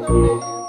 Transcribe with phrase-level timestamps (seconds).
[0.00, 0.59] Thank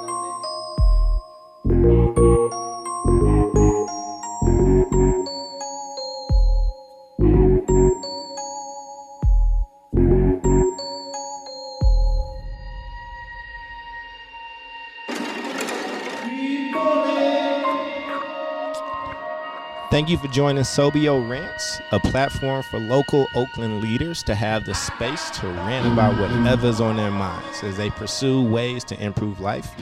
[20.12, 25.30] you for joining SOBEO Rants, a platform for local Oakland leaders to have the space
[25.40, 29.74] to rant about whatever's on their minds as they pursue ways to improve life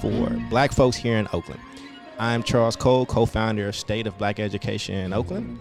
[0.00, 1.60] for black folks here in Oakland.
[2.20, 5.58] I'm Charles Cole, co founder of State of Black Education in Oakland.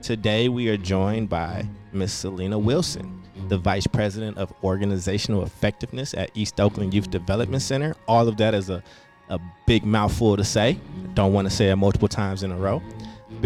[0.00, 2.12] Today we are joined by Ms.
[2.12, 7.96] Selena Wilson, the Vice President of Organizational Effectiveness at East Oakland Youth Development Center.
[8.06, 8.80] All of that is a,
[9.28, 10.78] a big mouthful to say.
[11.14, 12.80] Don't want to say it multiple times in a row.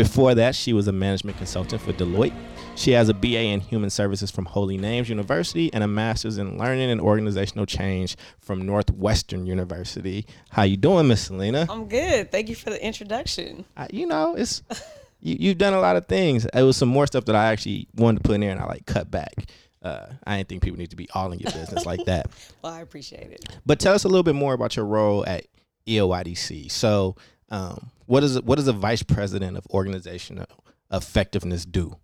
[0.00, 2.32] Before that, she was a management consultant for Deloitte.
[2.74, 6.56] She has a BA in Human Services from Holy Names University and a Master's in
[6.56, 10.24] Learning and Organizational Change from Northwestern University.
[10.48, 11.66] How you doing, Miss Selena?
[11.68, 12.32] I'm good.
[12.32, 13.66] Thank you for the introduction.
[13.76, 14.62] I, you know, it's
[15.20, 16.46] you, you've done a lot of things.
[16.46, 18.64] It was some more stuff that I actually wanted to put in there, and I
[18.64, 19.50] like cut back.
[19.82, 22.30] Uh, I didn't think people need to be all in your business like that.
[22.62, 23.44] Well, I appreciate it.
[23.66, 25.46] But tell us a little bit more about your role at
[25.86, 26.70] EOYDC.
[26.70, 27.16] So,
[27.50, 30.46] um, what is what does a vice president of organizational
[30.90, 31.96] effectiveness do?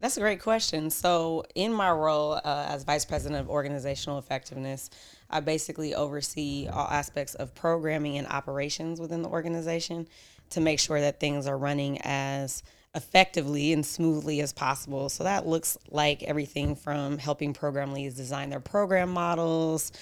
[0.00, 0.88] That's a great question.
[0.88, 4.88] So, in my role uh, as vice president of organizational effectiveness,
[5.28, 10.08] I basically oversee all aspects of programming and operations within the organization
[10.50, 12.62] to make sure that things are running as
[12.94, 15.10] effectively and smoothly as possible.
[15.10, 19.92] So, that looks like everything from helping program leads design their program models.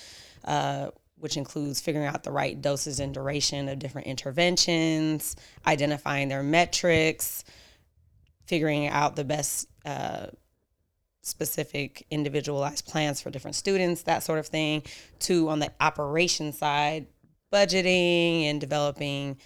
[0.45, 0.91] Uh,
[1.25, 5.37] which includes figuring out the right doses and duration of different interventions,
[5.67, 7.45] identifying their metrics,
[8.47, 10.27] figuring out the best uh,
[11.23, 14.83] specific individualized plans for different students, that sort of thing,
[15.19, 17.07] to on the operation side,
[17.51, 19.39] budgeting and developing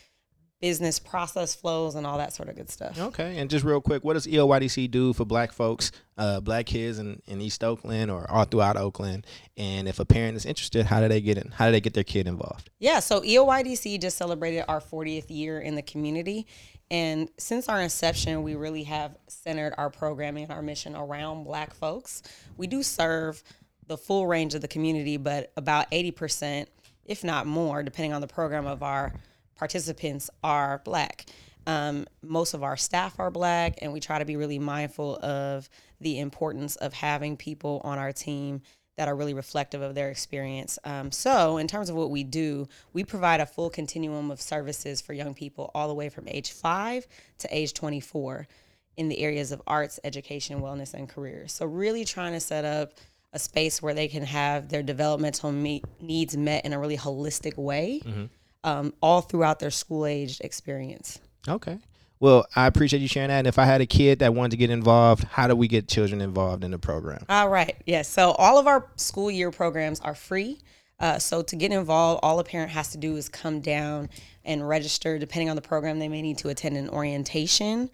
[0.61, 2.99] business process flows and all that sort of good stuff.
[2.99, 6.99] Okay, and just real quick, what does EOYDC do for Black folks, uh, Black kids
[6.99, 9.27] in, in East Oakland or all throughout Oakland?
[9.57, 11.53] And if a parent is interested, how do they get in?
[11.53, 12.71] How do they get their kid involved?
[12.79, 16.47] Yeah, so EOYDC just celebrated our 40th year in the community,
[16.91, 21.75] and since our inception, we really have centered our programming and our mission around Black
[21.75, 22.23] folks.
[22.57, 23.43] We do serve
[23.87, 26.67] the full range of the community, but about 80%,
[27.05, 29.13] if not more, depending on the program of our
[29.59, 31.27] participants are black.
[31.67, 35.69] Um, most of our staff are black, and we try to be really mindful of
[36.01, 38.63] the importance of having people on our team
[38.97, 40.79] that are really reflective of their experience.
[40.85, 45.01] Um, so, in terms of what we do, we provide a full continuum of services
[45.01, 47.07] for young people all the way from age five
[47.39, 48.49] to age 24
[48.97, 51.53] in the areas of arts, education, wellness, and careers.
[51.53, 52.95] So, really trying to set up
[53.35, 57.59] a space where they can have their developmental me- needs met in a really holistic
[57.59, 58.01] way.
[58.05, 58.25] Mm-hmm
[58.65, 61.19] um, all throughout their school age experience.
[61.47, 61.79] Okay.
[62.21, 63.39] Well, I appreciate you sharing that.
[63.39, 65.87] And if I had a kid that wanted to get involved, how do we get
[65.89, 67.25] children involved in the program?
[67.29, 67.77] All right.
[67.87, 68.09] Yes.
[68.09, 70.59] So all of our school year programs are free.
[70.99, 74.09] Uh, so to get involved, all a parent has to do is come down
[74.45, 75.17] and register.
[75.19, 77.89] Depending on the program, they may need to attend an orientation.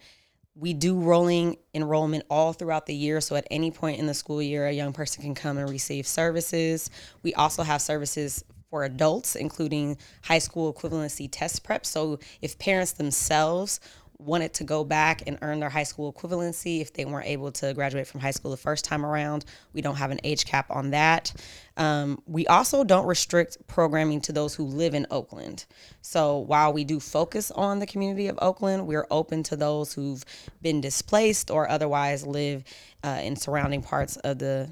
[0.55, 3.21] We do rolling enrollment all throughout the year.
[3.21, 6.07] So at any point in the school year, a young person can come and receive
[6.07, 6.89] services.
[7.21, 8.43] We also have services
[8.75, 11.85] for adults, including high school equivalency test prep.
[11.85, 13.79] So if parents themselves
[14.17, 17.73] wanted to go back and earn their high school equivalency if they weren't able to
[17.73, 19.45] graduate from high school the first time around.
[19.71, 21.33] We don't have an age cap on that.
[21.77, 25.63] Um, we also don't restrict programming to those who live in Oakland.
[26.01, 30.25] So while we do focus on the community of Oakland, we're open to those who've
[30.61, 32.65] been displaced or otherwise live
[33.05, 34.69] uh, in surrounding parts of the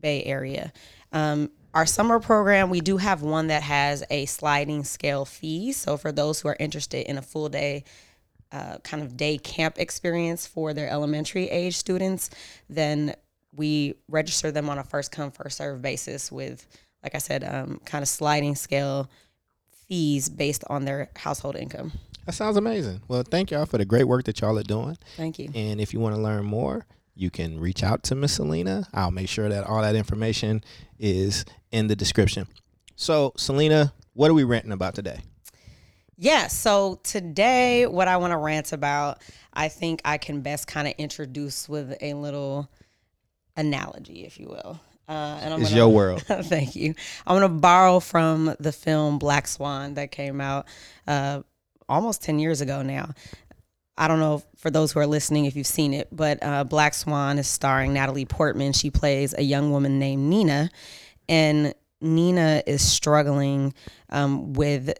[0.00, 0.72] Bay Area.
[1.12, 5.72] Um, our summer program, we do have one that has a sliding scale fee.
[5.72, 7.84] So for those who are interested in a full day
[8.52, 12.30] uh, kind of day camp experience for their elementary age students,
[12.70, 13.14] then
[13.54, 16.66] we register them on a first come first serve basis with,
[17.02, 19.10] like I said, um, kind of sliding scale
[19.88, 21.92] fees based on their household income.
[22.26, 23.02] That sounds amazing.
[23.08, 24.96] Well, thank y'all for the great work that y'all are doing.
[25.16, 25.50] Thank you.
[25.54, 26.84] And if you want to learn more,
[27.16, 28.86] you can reach out to Miss Selena.
[28.92, 30.62] I'll make sure that all that information
[30.98, 32.46] is in the description.
[32.94, 35.20] So, Selena, what are we ranting about today?
[36.18, 39.20] Yeah, so today, what I want to rant about,
[39.52, 42.70] I think I can best kind of introduce with a little
[43.56, 44.80] analogy, if you will.
[45.08, 46.22] Uh, and I'm it's gonna, your world.
[46.26, 46.94] thank you.
[47.26, 50.66] I'm going to borrow from the film Black Swan that came out
[51.06, 51.42] uh,
[51.88, 53.10] almost 10 years ago now.
[53.98, 56.92] I don't know for those who are listening if you've seen it, but uh, Black
[56.94, 58.72] Swan is starring Natalie Portman.
[58.72, 60.70] She plays a young woman named Nina.
[61.28, 63.74] And Nina is struggling
[64.10, 64.92] um, with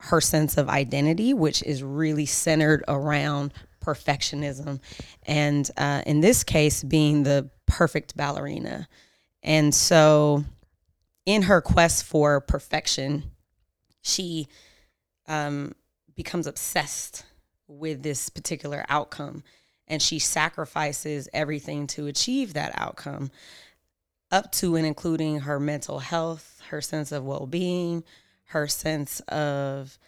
[0.00, 3.52] her sense of identity, which is really centered around
[3.84, 4.80] perfectionism.
[5.24, 8.88] And uh, in this case, being the perfect ballerina.
[9.42, 10.44] And so,
[11.26, 13.24] in her quest for perfection,
[14.02, 14.48] she
[15.28, 15.74] um,
[16.16, 17.24] becomes obsessed
[17.78, 19.42] with this particular outcome
[19.88, 23.30] and she sacrifices everything to achieve that outcome
[24.30, 28.02] up to and including her mental health, her sense of well being,
[28.46, 29.98] her sense of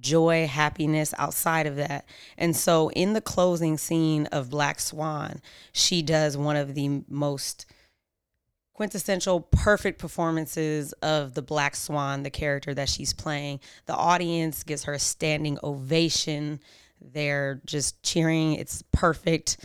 [0.00, 2.04] joy, happiness outside of that.
[2.36, 5.40] And so in the closing scene of Black Swan,
[5.72, 7.66] she does one of the most
[8.74, 13.60] quintessential perfect performances of the Black Swan, the character that she's playing.
[13.86, 16.60] The audience gives her a standing ovation.
[17.00, 18.54] They're just cheering.
[18.54, 19.58] It's perfect.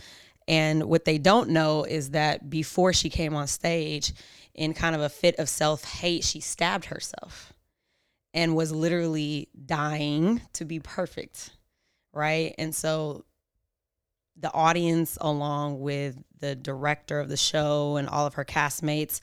[0.46, 4.12] And what they don't know is that before she came on stage,
[4.54, 7.52] in kind of a fit of self hate, she stabbed herself
[8.32, 11.50] and was literally dying to be perfect.
[12.12, 12.54] Right.
[12.58, 13.24] And so
[14.40, 19.20] the audience, along with the director of the show and all of her castmates,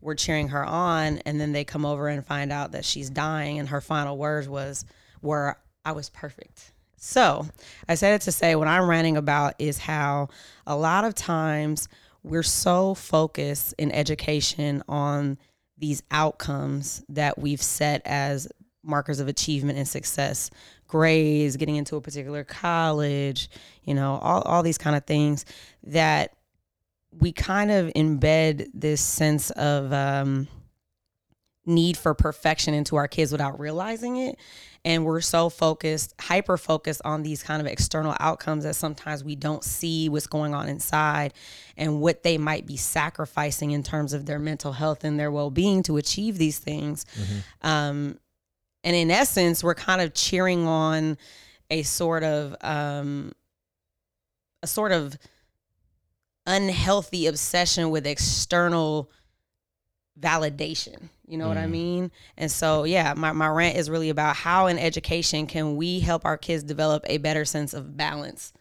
[0.00, 1.18] were cheering her on.
[1.18, 3.58] And then they come over and find out that she's dying.
[3.58, 4.84] And her final words was,
[5.20, 6.72] were, I was perfect.
[6.96, 7.46] So
[7.88, 10.28] I said it to say what I'm ranting about is how
[10.66, 11.88] a lot of times
[12.22, 15.38] we're so focused in education on
[15.78, 18.46] these outcomes that we've set as
[18.84, 20.50] markers of achievement and success
[20.92, 23.48] grades getting into a particular college
[23.82, 25.46] you know all, all these kind of things
[25.82, 26.34] that
[27.18, 30.46] we kind of embed this sense of um,
[31.64, 34.38] need for perfection into our kids without realizing it
[34.84, 39.34] and we're so focused hyper focused on these kind of external outcomes that sometimes we
[39.34, 41.32] don't see what's going on inside
[41.78, 45.82] and what they might be sacrificing in terms of their mental health and their well-being
[45.82, 47.66] to achieve these things mm-hmm.
[47.66, 48.18] um,
[48.84, 51.16] and in essence we're kind of cheering on
[51.70, 53.32] a sort of um,
[54.62, 55.16] a sort of
[56.46, 59.10] unhealthy obsession with external
[60.18, 61.08] validation.
[61.26, 61.48] You know mm.
[61.48, 61.70] what I mm.
[61.70, 62.10] mean?
[62.36, 66.24] And so, yeah, my, my rant is really about how in education can we help
[66.24, 68.52] our kids develop a better sense of balance.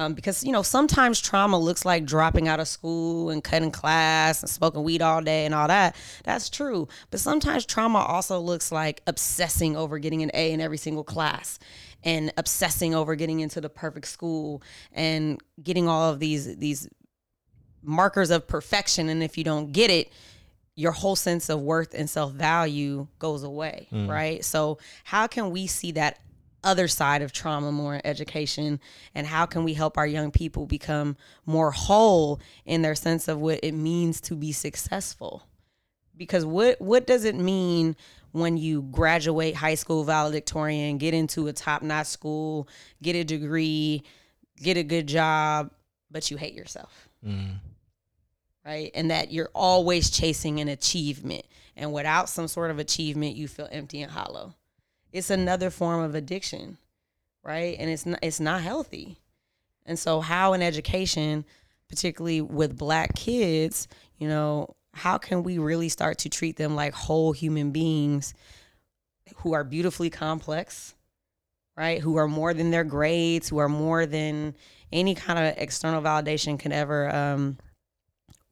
[0.00, 4.40] Um, because, you know, sometimes trauma looks like dropping out of school and cutting class
[4.40, 5.94] and smoking weed all day and all that.
[6.24, 6.88] That's true.
[7.10, 11.58] But sometimes trauma also looks like obsessing over getting an A in every single class
[12.02, 16.88] and obsessing over getting into the perfect school and getting all of these these
[17.82, 20.10] markers of perfection and if you don't get it
[20.76, 24.08] your whole sense of worth and self value goes away, mm.
[24.08, 24.42] right?
[24.42, 26.20] So, how can we see that
[26.64, 28.80] other side of trauma more in education?
[29.14, 31.16] And how can we help our young people become
[31.46, 35.46] more whole in their sense of what it means to be successful?
[36.16, 37.96] Because what what does it mean
[38.32, 42.68] when you graduate high school valedictorian, get into a top notch school,
[43.02, 44.02] get a degree,
[44.56, 45.70] get a good job,
[46.10, 47.08] but you hate yourself?
[47.26, 47.58] Mm
[48.64, 48.90] right?
[48.94, 51.44] And that you're always chasing an achievement.
[51.76, 54.54] And without some sort of achievement, you feel empty and hollow.
[55.12, 56.78] It's another form of addiction,
[57.42, 57.76] right?
[57.78, 59.18] And it's not, it's not healthy.
[59.86, 61.44] And so, how in education,
[61.88, 66.94] particularly with black kids, you know, how can we really start to treat them like
[66.94, 68.34] whole human beings
[69.36, 70.94] who are beautifully complex,
[71.76, 72.00] right?
[72.00, 74.54] Who are more than their grades, who are more than
[74.92, 77.58] any kind of external validation can ever um,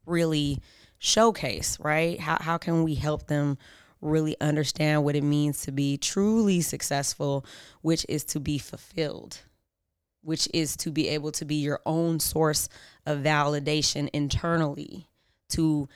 [0.07, 0.61] really
[0.99, 2.19] showcase, right?
[2.19, 3.59] How, how can we help them
[4.00, 7.45] really understand what it means to be truly successful,
[7.83, 9.38] which is to be fulfilled,
[10.23, 12.69] which is to be able to be your own source
[13.07, 15.09] of validation internally,
[15.50, 15.88] to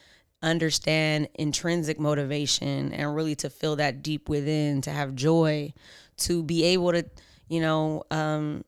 [0.42, 5.72] understand intrinsic motivation and really to feel that deep within, to have joy,
[6.16, 7.04] to be able to,
[7.48, 8.64] you know, um,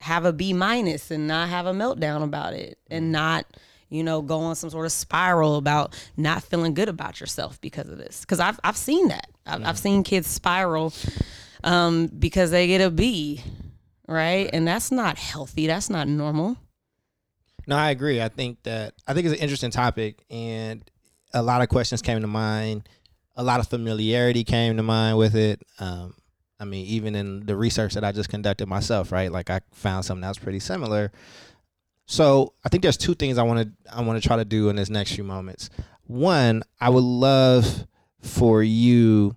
[0.00, 3.10] have a B minus and not have a meltdown about it and mm.
[3.10, 3.44] not
[3.90, 7.88] you know, go on some sort of spiral about not feeling good about yourself because
[7.88, 8.20] of this.
[8.20, 9.28] Because I've I've seen that.
[9.44, 10.92] I've, I've seen kids spiral
[11.64, 13.42] um, because they get a B,
[14.08, 14.48] right?
[14.52, 15.66] And that's not healthy.
[15.66, 16.56] That's not normal.
[17.66, 18.22] No, I agree.
[18.22, 20.88] I think that I think it's an interesting topic, and
[21.34, 22.88] a lot of questions came to mind.
[23.36, 25.62] A lot of familiarity came to mind with it.
[25.78, 26.14] Um,
[26.58, 29.32] I mean, even in the research that I just conducted myself, right?
[29.32, 31.10] Like I found something that was pretty similar.
[32.10, 34.68] So I think there's two things I want to I want to try to do
[34.68, 35.70] in this next few moments.
[36.08, 37.86] One, I would love
[38.20, 39.36] for you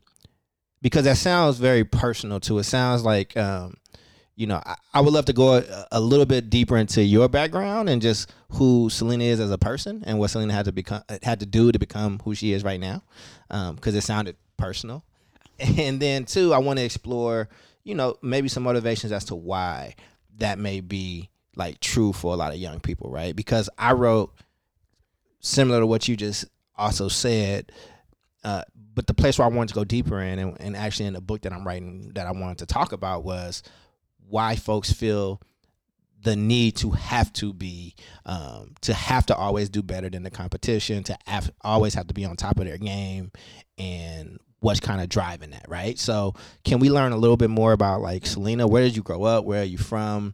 [0.82, 2.58] because that sounds very personal too.
[2.58, 3.76] It sounds like um,
[4.36, 7.30] you know, I, I would love to go a, a, little bit deeper into your
[7.30, 11.04] background and just who Selena is as a person and what Selena had to become
[11.22, 13.04] had to do to become who she is right now,
[13.50, 15.06] because um, it sounded personal.
[15.60, 17.48] And then two, I want to explore,
[17.84, 19.94] you know, maybe some motivations as to why
[20.40, 23.36] that may be like true for a lot of young people, right?
[23.36, 24.34] Because I wrote
[25.40, 26.46] similar to what you just
[26.76, 27.72] also said.
[28.44, 28.64] Uh,
[28.96, 31.22] but the place where I wanted to go deeper in, and, and actually in the
[31.22, 33.64] book that I'm writing that I wanted to talk about was
[34.28, 35.42] why folks feel
[36.24, 37.96] the need to have to be
[38.26, 42.14] um, to have to always do better than the competition to have, always have to
[42.14, 43.32] be on top of their game
[43.78, 46.34] and what's kind of driving that right so
[46.64, 49.44] can we learn a little bit more about like selena where did you grow up
[49.44, 50.34] where are you from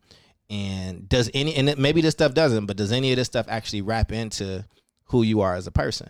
[0.49, 3.81] and does any and maybe this stuff doesn't but does any of this stuff actually
[3.81, 4.65] wrap into
[5.05, 6.09] who you are as a person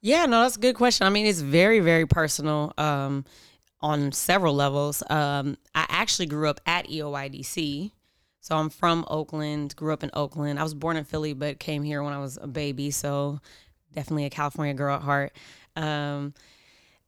[0.00, 3.24] yeah no that's a good question i mean it's very very personal um,
[3.80, 5.02] on several levels.
[5.10, 7.92] Um, I actually grew up at EOYDC.
[8.40, 10.58] So I'm from Oakland, grew up in Oakland.
[10.58, 12.90] I was born in Philly, but came here when I was a baby.
[12.90, 13.40] So
[13.92, 15.32] definitely a California girl at heart.
[15.74, 16.32] Um,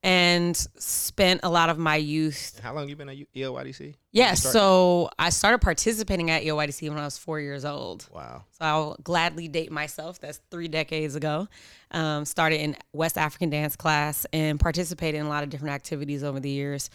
[0.02, 2.60] and spent a lot of my youth.
[2.62, 3.94] How long you been at EOYDC?
[4.12, 8.08] Yeah, so I started participating at EOYDC when I was four years old.
[8.12, 8.44] Wow.
[8.50, 10.20] So I'll gladly date myself.
[10.20, 11.48] That's three decades ago.
[11.90, 16.22] Um, started in West African dance class and participated in a lot of different activities
[16.22, 16.90] over the years.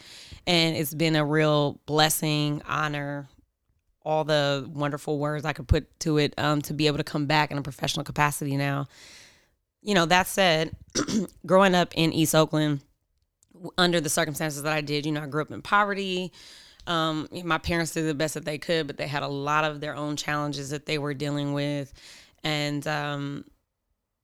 [0.46, 3.28] And it's been a real blessing, honor,
[4.02, 7.26] all the wonderful words I could put to it um, to be able to come
[7.26, 8.86] back in a professional capacity now.
[9.82, 10.74] You know, that said,
[11.46, 12.80] growing up in East Oakland,
[13.78, 15.06] under the circumstances that I did.
[15.06, 16.32] You know, I grew up in poverty.
[16.86, 19.80] Um, my parents did the best that they could, but they had a lot of
[19.80, 21.92] their own challenges that they were dealing with.
[22.42, 23.44] And, um,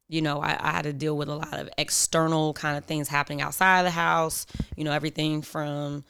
[0.08, 3.08] you know, I, I, had to deal with a lot of external kind of things
[3.08, 4.44] happening outside of the house,
[4.76, 6.04] you know, everything from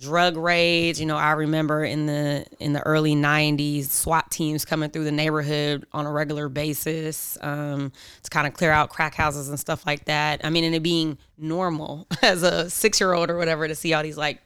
[0.00, 0.98] drug raids.
[0.98, 5.12] You know, I remember in the in the early '90s, SWAT teams coming through the
[5.12, 7.92] neighborhood on a regular basis um,
[8.22, 10.40] to kind of clear out crack houses and stuff like that.
[10.42, 13.92] I mean, and it being normal as a six year old or whatever to see
[13.92, 14.40] all these like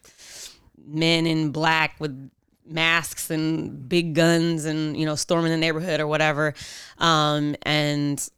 [0.87, 2.31] men in black with
[2.67, 6.55] masks and big guns and you know storming the neighborhood or whatever
[6.99, 8.31] um, and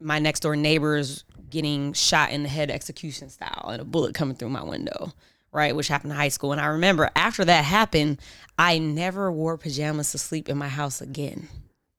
[0.00, 4.36] my next door neighbors getting shot in the head execution style and a bullet coming
[4.36, 5.12] through my window
[5.52, 6.52] right, which happened in high school.
[6.52, 8.20] And I remember after that happened,
[8.58, 11.48] I never wore pajamas to sleep in my house again.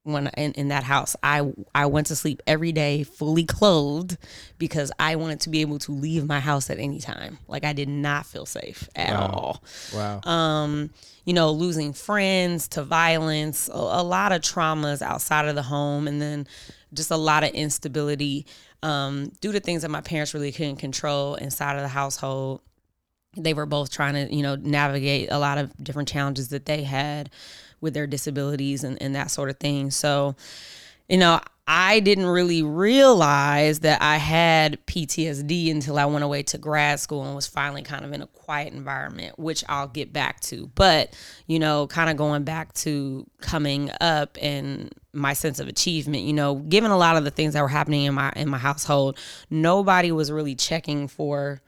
[0.03, 4.18] When in, in that house, I I went to sleep every day fully clothed
[4.58, 7.38] because I wanted to be able to leave my house at any time.
[7.48, 9.27] Like I did not feel safe at wow.
[9.27, 9.63] all.
[9.94, 10.22] Wow.
[10.24, 10.89] Um,
[11.25, 16.08] you know, losing friends to violence, a, a lot of traumas outside of the home,
[16.08, 16.48] and then
[16.94, 18.46] just a lot of instability
[18.82, 22.62] um, due to things that my parents really couldn't control inside of the household
[23.38, 26.84] they were both trying to you know navigate a lot of different challenges that they
[26.84, 27.30] had
[27.82, 29.92] with their disabilities and, and that sort of thing.
[29.92, 30.36] So
[31.10, 36.58] you know i didn't really realize that i had ptsd until i went away to
[36.58, 40.40] grad school and was finally kind of in a quiet environment which i'll get back
[40.40, 40.72] to.
[40.76, 41.14] But
[41.48, 46.34] you know kind of going back to coming up and my sense of achievement you
[46.34, 49.18] know given a lot of the things that were happening in my in my household
[49.50, 51.62] nobody was really checking for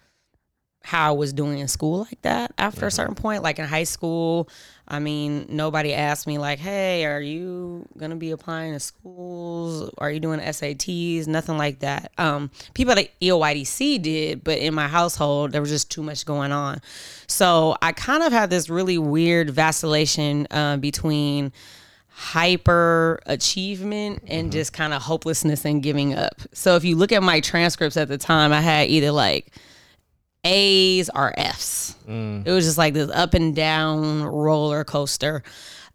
[0.84, 2.88] how I was doing in school like that after mm-hmm.
[2.88, 3.44] a certain point.
[3.44, 4.50] Like in high school,
[4.88, 9.92] I mean, nobody asked me like, "Hey, are you gonna be applying to schools?
[10.00, 12.12] Are you doing SATs?" Nothing like that.
[12.18, 16.52] Um, people at EOYDC did, but in my household, there was just too much going
[16.52, 16.82] on.
[17.28, 21.54] So I kind of had this really weird vacillation uh, between
[22.10, 24.52] hyper achievement and mm-hmm.
[24.52, 26.42] just kind of hopelessness and giving up.
[26.54, 29.54] So if you look at my transcripts at the time, I had either like
[30.44, 31.96] A's or F's.
[32.08, 32.46] Mm.
[32.46, 35.44] It was just like this up and down roller coaster.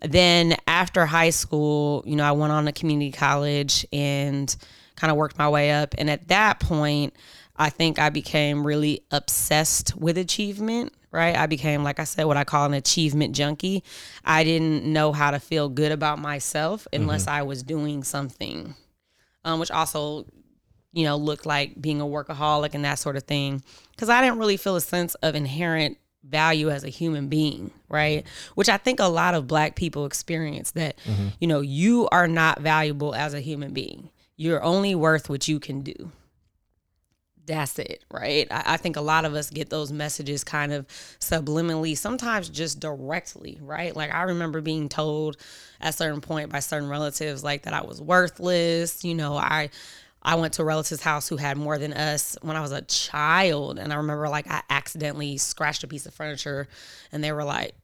[0.00, 4.54] Then after high school, you know, I went on to community college and
[4.94, 5.94] kind of worked my way up.
[5.98, 7.14] And at that point,
[7.56, 11.34] I think I became really obsessed with achievement, right?
[11.34, 13.82] I became, like I said, what I call an achievement junkie.
[14.24, 17.36] I didn't know how to feel good about myself unless mm-hmm.
[17.36, 18.74] I was doing something,
[19.44, 20.26] um, which also
[20.96, 23.62] you know, looked like being a workaholic and that sort of thing.
[23.98, 28.26] Cause I didn't really feel a sense of inherent value as a human being, right?
[28.54, 31.28] Which I think a lot of black people experience that, mm-hmm.
[31.38, 34.08] you know, you are not valuable as a human being.
[34.38, 36.12] You're only worth what you can do.
[37.44, 38.48] That's it, right?
[38.50, 40.86] I, I think a lot of us get those messages kind of
[41.20, 43.94] subliminally, sometimes just directly, right?
[43.94, 45.36] Like I remember being told
[45.78, 49.68] at a certain point by certain relatives like that I was worthless, you know, I
[50.26, 52.82] I went to a relative's house who had more than us when I was a
[52.82, 53.78] child.
[53.78, 56.66] And I remember like I accidentally scratched a piece of furniture
[57.12, 57.76] and they were like,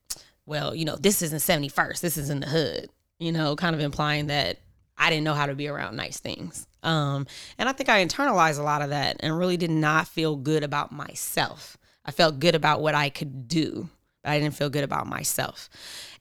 [0.44, 3.80] well, you know, this isn't 71st, this is in the hood, you know, kind of
[3.80, 4.58] implying that
[4.98, 6.66] I didn't know how to be around nice things.
[6.82, 10.34] Um, and I think I internalized a lot of that and really did not feel
[10.34, 11.78] good about myself.
[12.04, 13.88] I felt good about what I could do,
[14.24, 15.70] but I didn't feel good about myself.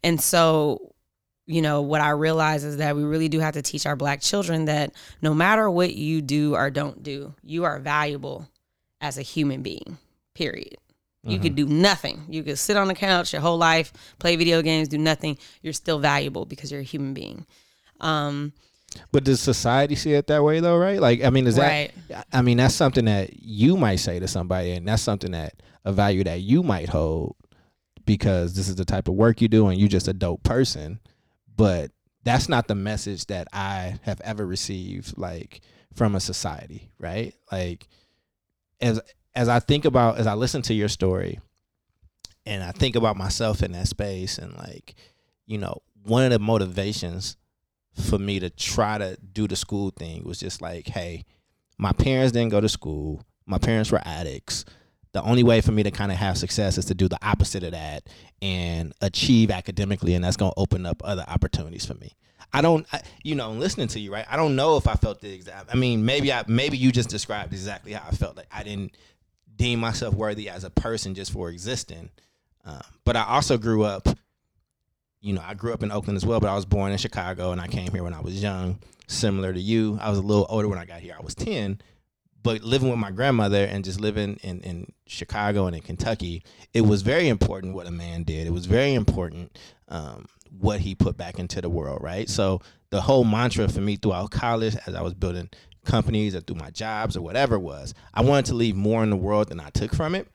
[0.03, 0.90] And so,
[1.51, 4.21] you know, what I realize is that we really do have to teach our black
[4.21, 8.47] children that no matter what you do or don't do, you are valuable
[9.01, 9.97] as a human being,
[10.33, 10.77] period.
[11.23, 12.25] You could do nothing.
[12.29, 15.37] You could sit on the couch your whole life, play video games, do nothing.
[15.61, 17.45] You're still valuable because you're a human being.
[17.99, 18.53] Um,
[19.11, 20.99] But does society see it that way though, right?
[20.99, 21.91] Like, I mean, is Right.
[22.07, 22.25] that?
[22.33, 25.93] I mean, that's something that you might say to somebody, and that's something that a
[25.93, 27.35] value that you might hold
[28.05, 30.99] because this is the type of work you do, and you're just a dope person.
[31.55, 31.91] But
[32.23, 35.61] that's not the message that I have ever received, like
[35.93, 37.33] from a society, right?
[37.51, 37.87] Like,
[38.79, 39.01] as
[39.35, 41.39] as I think about, as I listen to your story,
[42.45, 44.95] and I think about myself in that space, and like,
[45.45, 47.37] you know, one of the motivations
[47.93, 51.25] for me to try to do the school thing was just like, hey,
[51.77, 53.23] my parents didn't go to school.
[53.45, 54.65] My parents were addicts.
[55.13, 57.63] The only way for me to kind of have success is to do the opposite
[57.63, 58.07] of that
[58.41, 62.15] and achieve academically, and that's going to open up other opportunities for me.
[62.53, 64.25] I don't, I, you know, listening to you, right?
[64.29, 65.69] I don't know if I felt the exact.
[65.71, 68.37] I mean, maybe I, maybe you just described exactly how I felt.
[68.37, 68.95] Like I didn't
[69.55, 72.09] deem myself worthy as a person just for existing.
[72.65, 74.07] Um, but I also grew up
[75.21, 77.51] you know, I grew up in Oakland as well, but I was born in Chicago
[77.51, 79.99] and I came here when I was young, similar to you.
[80.01, 81.15] I was a little older when I got here.
[81.17, 81.79] I was 10,
[82.43, 86.43] but living with my grandmother and just living in, in Chicago and in Kentucky,
[86.73, 88.47] it was very important what a man did.
[88.47, 89.57] It was very important
[89.87, 90.25] um,
[90.59, 92.29] what he put back into the world, right?
[92.29, 95.49] So the whole mantra for me throughout college, as I was building
[95.85, 99.15] companies or through my jobs or whatever was, I wanted to leave more in the
[99.15, 100.27] world than I took from it.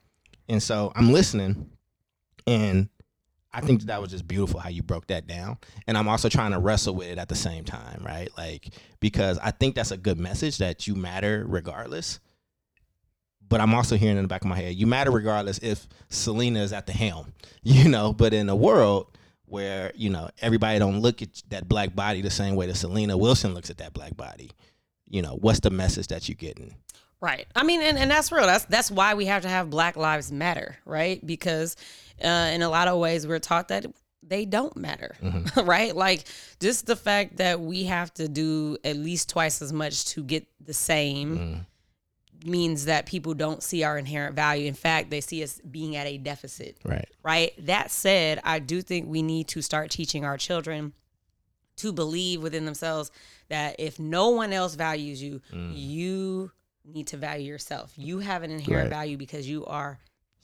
[0.49, 1.71] And so I'm listening
[2.47, 2.89] and
[3.57, 5.57] I think that was just beautiful how you broke that down.
[5.87, 8.29] And I'm also trying to wrestle with it at the same time, right?
[8.37, 8.69] Like,
[9.01, 12.21] because I think that's a good message that you matter regardless.
[13.49, 16.61] But I'm also hearing in the back of my head, you matter regardless if Selena
[16.61, 18.13] is at the helm, you know.
[18.13, 19.17] But in a world
[19.47, 23.17] where, you know, everybody don't look at that black body the same way that Selena
[23.17, 24.51] Wilson looks at that black body,
[25.09, 26.75] you know, what's the message that you're getting?
[27.21, 27.47] Right.
[27.57, 28.47] I mean, and, and that's real.
[28.47, 31.25] That's that's why we have to have Black Lives Matter, right?
[31.25, 31.77] Because
[32.23, 33.87] uh, in a lot of ways, we're taught that
[34.23, 35.61] they don't matter, mm-hmm.
[35.65, 35.95] right?
[35.95, 36.25] Like
[36.61, 40.47] just the fact that we have to do at least twice as much to get
[40.61, 42.51] the same mm-hmm.
[42.51, 44.67] means that people don't see our inherent value.
[44.67, 47.09] In fact, they see us being at a deficit Right.
[47.23, 47.53] right?
[47.67, 50.93] That said, I do think we need to start teaching our children
[51.77, 53.11] to believe within themselves
[53.49, 55.73] that if no one else values you, mm.
[55.75, 56.51] you
[56.87, 57.93] need to value yourself.
[57.97, 58.99] You have an inherent Right.
[58.99, 59.99] value because you are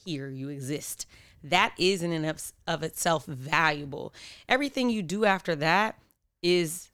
[0.05, 1.07] here, you exist.
[1.45, 4.13] That is in and of, itself valuable.
[4.49, 5.99] Everything you do after that
[6.43, 6.91] is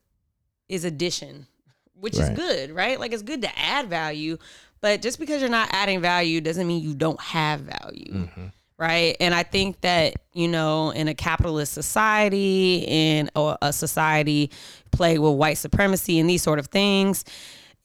[0.68, 1.46] is addition,
[1.94, 3.00] which is good, right?
[3.00, 4.36] Like it's good to add value,
[4.82, 8.46] but just because you're not adding value doesn't mean you don't have value mm-hmm.
[8.76, 9.16] right?
[9.18, 14.50] And I think that you know, in a capitalist society, in a, a society
[14.90, 17.24] plagued with white supremacy and these sort of things,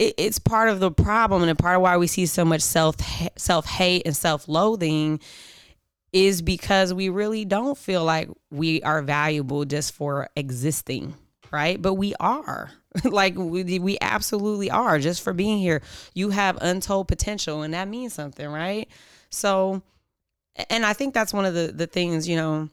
[0.08, 2.96] it, it's part of the problem, and part of why we see so much self
[3.38, 5.20] self hate and self loathing
[6.12, 11.16] is because we really don't feel like we are valuable just for existing
[11.54, 11.80] right?
[11.82, 12.72] But we are.
[13.04, 15.00] Like we, we absolutely are.
[15.00, 15.82] Just for being here
[16.13, 18.88] you have untold potential and that means something right?
[19.32, 19.82] So
[20.70, 22.70] and I think that's one of the the things you know.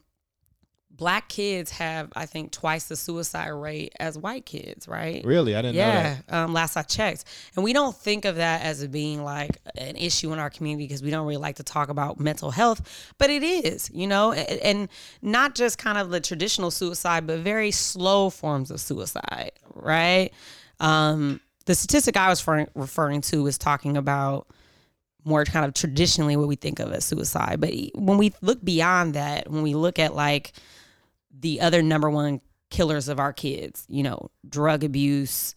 [1.00, 5.24] Black kids have, I think, twice the suicide rate as white kids, right?
[5.24, 5.56] Really?
[5.56, 6.18] I didn't know Yeah.
[6.28, 7.24] Um, last I checked,
[7.56, 11.02] and we don't think of that as being like an issue in our community because
[11.02, 14.60] we don't really like to talk about mental health, but it is, you know, and,
[14.60, 14.88] and
[15.22, 20.32] not just kind of the traditional suicide, but very slow forms of suicide, right?
[20.80, 24.48] Um, the statistic I was referring, referring to was talking about
[25.24, 27.58] more kind of traditionally what we think of as suicide.
[27.58, 30.52] But when we look beyond that, when we look at like
[31.38, 32.40] the other number one
[32.70, 35.54] killers of our kids, you know, drug abuse,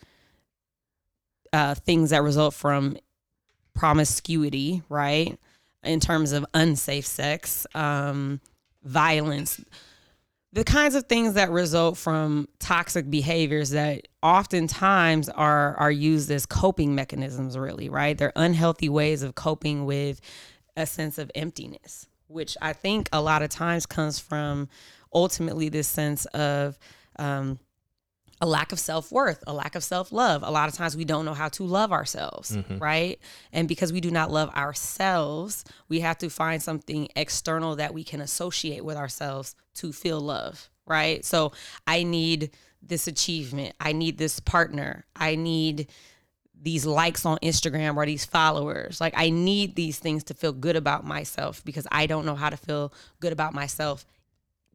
[1.52, 2.98] uh, things that result from
[3.74, 5.38] promiscuity, right?
[5.84, 8.40] In terms of unsafe sex, um,
[8.84, 9.62] violence,
[10.54, 16.46] the kinds of things that result from toxic behaviors that oftentimes are are used as
[16.46, 20.22] coping mechanisms really right they're unhealthy ways of coping with
[20.78, 24.70] a sense of emptiness which i think a lot of times comes from
[25.14, 26.78] ultimately this sense of
[27.18, 27.60] um,
[28.42, 30.44] a lack of self worth, a lack of self love.
[30.44, 32.78] A lot of times we don't know how to love ourselves, mm-hmm.
[32.78, 33.20] right?
[33.54, 38.04] And because we do not love ourselves, we have to find something external that we
[38.04, 41.24] can associate with ourselves to feel love, right?
[41.24, 41.54] So
[41.88, 43.76] I need this achievement.
[43.80, 45.06] I need this partner.
[45.16, 45.88] I need
[46.62, 49.00] these likes on Instagram or these followers.
[49.00, 52.50] Like I need these things to feel good about myself because I don't know how
[52.50, 54.06] to feel good about myself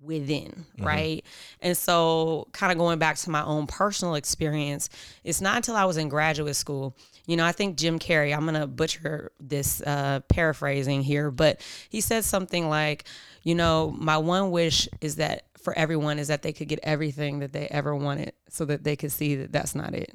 [0.03, 0.85] within, mm-hmm.
[0.85, 1.25] right?
[1.61, 4.89] And so, kind of going back to my own personal experience,
[5.25, 6.97] it's not until I was in graduate school.
[7.27, 11.61] You know, I think Jim Carrey, I'm going to butcher this uh, paraphrasing here, but
[11.91, 13.05] he said something like,
[13.43, 17.41] you know, my one wish is that for everyone is that they could get everything
[17.41, 20.11] that they ever wanted so that they could see that that's not it.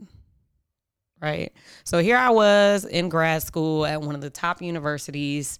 [1.21, 1.53] Right.
[1.85, 5.59] So here I was in grad school at one of the top universities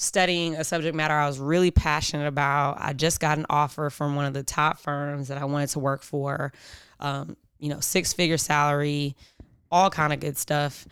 [0.00, 2.76] studying a subject matter I was really passionate about.
[2.78, 5.80] I just got an offer from one of the top firms that I wanted to
[5.80, 6.52] work for.
[7.00, 9.16] Um, you know, six figure salary,
[9.72, 10.86] all kind of good stuff.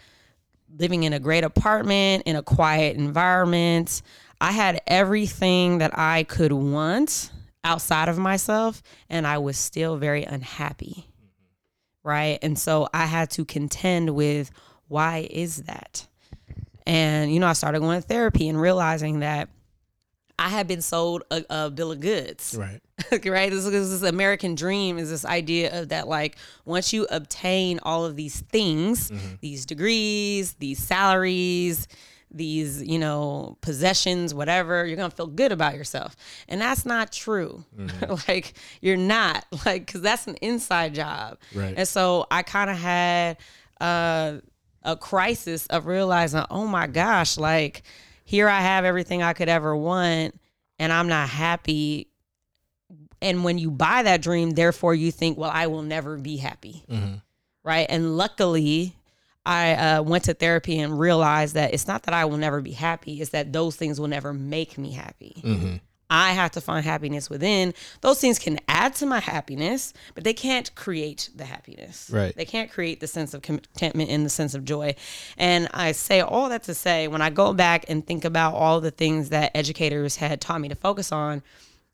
[0.76, 4.02] Living in a great apartment in a quiet environment.
[4.40, 7.30] I had everything that I could want
[7.62, 11.06] outside of myself, and I was still very unhappy.
[12.02, 12.40] Right.
[12.42, 14.50] And so I had to contend with
[14.88, 16.08] why is that?
[16.86, 19.48] And, you know, I started going to therapy and realizing that
[20.38, 22.54] I had been sold a, a bill of goods.
[22.58, 22.80] Right.
[23.26, 23.50] right.
[23.50, 28.04] This, is this American dream is this idea of that, like, once you obtain all
[28.04, 29.34] of these things, mm-hmm.
[29.40, 31.88] these degrees, these salaries,
[32.30, 36.14] these, you know, possessions, whatever, you're going to feel good about yourself.
[36.48, 37.64] And that's not true.
[37.76, 38.14] Mm-hmm.
[38.28, 41.38] like, you're not, like, because that's an inside job.
[41.54, 41.74] Right.
[41.76, 43.38] And so I kind of had,
[43.80, 44.38] uh,
[44.86, 47.82] a crisis of realizing, oh my gosh, like
[48.24, 50.38] here I have everything I could ever want
[50.78, 52.08] and I'm not happy.
[53.20, 56.84] And when you buy that dream, therefore you think, well, I will never be happy.
[56.88, 57.14] Mm-hmm.
[57.64, 57.86] Right.
[57.88, 58.94] And luckily,
[59.44, 62.72] I uh, went to therapy and realized that it's not that I will never be
[62.72, 65.40] happy, it's that those things will never make me happy.
[65.44, 65.76] Mm-hmm.
[66.08, 67.74] I have to find happiness within.
[68.00, 72.10] Those things can add to my happiness, but they can't create the happiness.
[72.12, 72.34] Right.
[72.34, 74.94] They can't create the sense of contentment and the sense of joy.
[75.36, 78.80] And I say all that to say, when I go back and think about all
[78.80, 81.42] the things that educators had taught me to focus on,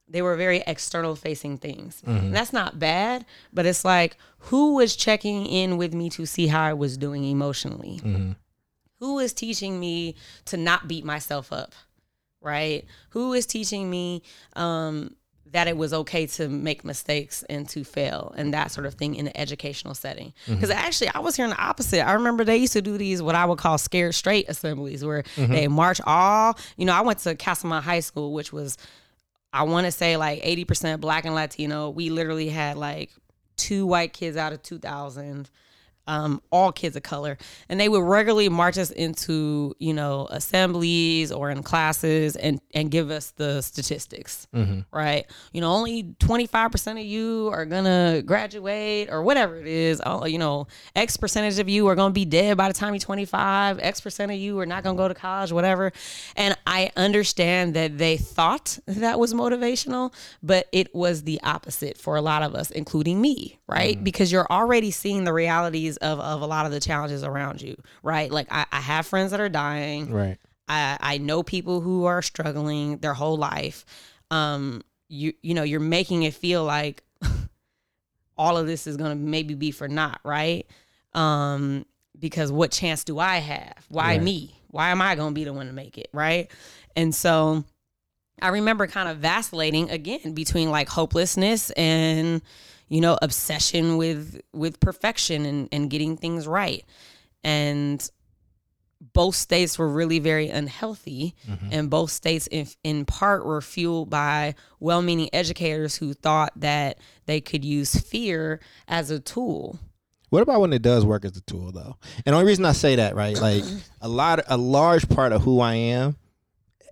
[0.09, 2.03] they were very external facing things.
[2.07, 2.33] Mm-hmm.
[2.33, 6.63] that's not bad, but it's like who was checking in with me to see how
[6.63, 8.01] I was doing emotionally?
[8.03, 8.33] Mm-hmm.
[8.99, 11.73] Who was teaching me to not beat myself up?
[12.43, 12.85] Right?
[13.11, 14.23] Who is teaching me
[14.55, 15.15] um,
[15.53, 19.15] that it was okay to make mistakes and to fail and that sort of thing
[19.15, 20.33] in an educational setting?
[20.49, 20.79] Because mm-hmm.
[20.79, 22.07] actually, I was hearing the opposite.
[22.07, 25.23] I remember they used to do these what I would call scared straight assemblies, where
[25.23, 25.53] mm-hmm.
[25.53, 26.59] they march all.
[26.77, 28.77] You know, I went to Castlemont High School, which was
[29.53, 31.91] I want to say like 80% black and Latino.
[31.91, 33.11] We literally had like
[33.57, 35.51] two white kids out of 2000
[36.07, 37.39] um, all kids of color,
[37.69, 42.91] and they would regularly march us into you know assemblies or in classes and and
[42.91, 44.81] give us the statistics, mm-hmm.
[44.93, 45.27] right?
[45.53, 50.03] You know, only twenty five percent of you are gonna graduate or whatever it is.
[50.05, 53.01] Oh, you know, X percentage of you are gonna be dead by the time you're
[53.01, 53.79] twenty five.
[53.81, 55.93] X percent of you are not gonna go to college, whatever.
[56.37, 60.13] And I understand that they thought that was motivational,
[60.43, 63.95] but it was the opposite for a lot of us, including me, right?
[63.95, 64.05] Mm-hmm.
[64.05, 67.77] Because you're already seeing the realities of, of a lot of the challenges around you,
[68.03, 68.31] right?
[68.31, 70.13] Like I, I have friends that are dying.
[70.13, 70.39] Right.
[70.69, 73.85] I, I know people who are struggling their whole life.
[74.31, 77.03] Um, you you know, you're making it feel like
[78.37, 80.67] all of this is gonna maybe be for naught, right?
[81.13, 81.85] Um,
[82.19, 83.85] because what chance do I have?
[83.89, 84.23] Why right.
[84.23, 84.61] me?
[84.69, 86.51] Why am I gonna be the one to make it, right?
[86.97, 87.65] And so
[88.41, 92.43] I remember kind of vacillating again between like hopelessness and
[92.93, 96.85] you know, obsession with with perfection and, and getting things right.
[97.43, 98.07] And
[99.15, 101.69] both states were really very unhealthy mm-hmm.
[101.73, 107.41] and both states in, in part were fueled by well-meaning educators who thought that they
[107.41, 109.81] could use fear as a tool
[110.31, 112.71] what about when it does work as a tool though and the only reason i
[112.71, 113.65] say that right like
[114.01, 116.17] a lot a large part of who i am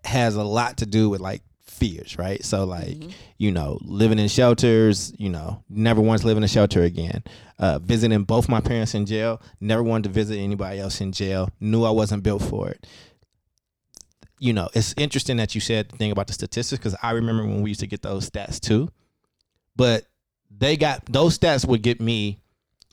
[0.02, 1.42] has a lot to do with like
[1.80, 2.44] fears, right?
[2.44, 3.10] So like, mm-hmm.
[3.38, 7.24] you know, living in shelters, you know, never once live in a shelter again.
[7.58, 11.48] Uh, visiting both my parents in jail, never wanted to visit anybody else in jail.
[11.58, 12.86] Knew I wasn't built for it.
[14.38, 17.44] You know, it's interesting that you said the thing about the statistics because I remember
[17.44, 18.90] when we used to get those stats too.
[19.76, 20.04] But
[20.50, 22.38] they got those stats would get me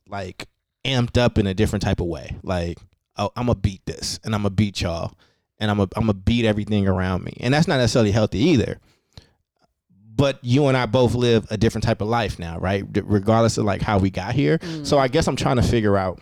[0.07, 0.47] like
[0.85, 2.37] amped up in a different type of way.
[2.43, 2.77] Like,
[3.17, 5.13] oh, I'm gonna beat this and I'm gonna beat y'all
[5.59, 8.79] and I'm a, I'm gonna beat everything around me, and that's not necessarily healthy either.
[10.17, 12.83] but you and I both live a different type of life now, right?
[13.03, 14.59] Regardless of like how we got here.
[14.83, 14.99] So mm.
[14.99, 16.19] I guess I'm trying to figure out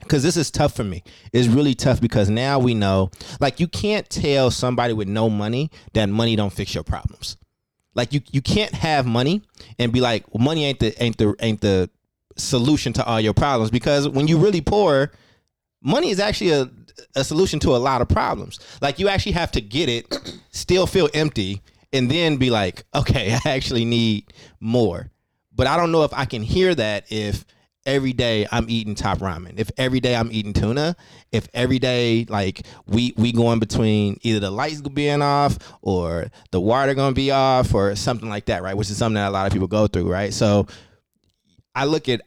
[0.00, 1.02] because this is tough for me.
[1.32, 5.70] It's really tough because now we know, like, you can't tell somebody with no money
[5.94, 7.36] that money don't fix your problems.
[7.94, 9.40] Like, you you can't have money
[9.78, 11.88] and be like, well, money ain't the ain't the ain't the
[12.36, 15.12] solution to all your problems because when you really poor,
[15.82, 16.70] money is actually a
[17.14, 18.60] a solution to a lot of problems.
[18.80, 20.06] Like, you actually have to get it,
[20.50, 21.62] still feel empty,
[21.92, 25.10] and then be like, okay, I actually need more.
[25.54, 27.44] But I don't know if I can hear that if
[27.86, 30.96] every day I'm eating top ramen, if every day I'm eating tuna,
[31.32, 36.60] if every day like we we going between either the lights being off or the
[36.60, 38.76] water gonna be off or something like that, right?
[38.76, 40.34] Which is something that a lot of people go through, right?
[40.34, 40.66] So
[41.74, 42.20] I look at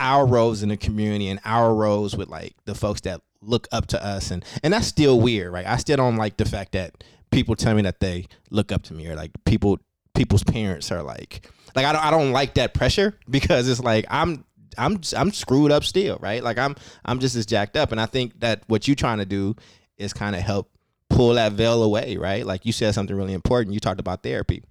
[0.00, 3.86] our roles in the community and our roles with like the folks that look up
[3.86, 5.66] to us and and that's still weird, right?
[5.66, 8.94] I still don't like the fact that people tell me that they look up to
[8.94, 9.78] me or like people
[10.14, 14.06] people's parents are like like I don't I don't like that pressure because it's like
[14.10, 14.44] I'm
[14.78, 16.42] I'm I'm screwed up still, right?
[16.42, 19.26] Like I'm I'm just as jacked up and I think that what you're trying to
[19.26, 19.54] do
[19.98, 20.70] is kind of help
[21.10, 22.46] pull that veil away, right?
[22.46, 23.74] Like you said something really important.
[23.74, 24.62] You talked about therapy.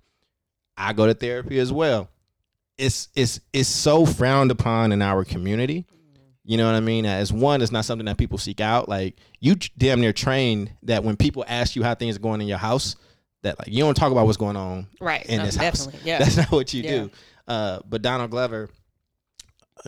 [0.77, 2.09] I go to therapy as well.
[2.79, 5.85] It's it's it's so frowned upon in our community.
[6.45, 7.05] You know what I mean?
[7.05, 8.89] As one, it's not something that people seek out.
[8.89, 12.47] Like you damn near trained that when people ask you how things are going in
[12.47, 12.95] your house,
[13.43, 15.25] that like you don't talk about what's going on Right.
[15.27, 15.87] in no, this house.
[16.03, 16.17] Yeah.
[16.19, 16.89] That's not what you Yeah.
[16.91, 17.11] do.
[17.47, 18.69] Uh, but Donald Glover,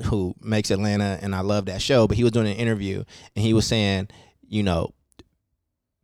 [0.06, 3.04] who makes Atlanta, and I love that show, but he was doing an interview
[3.36, 4.10] and he was saying,
[4.48, 4.94] you know,